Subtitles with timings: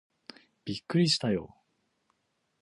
[0.65, 2.11] びっくりしたよー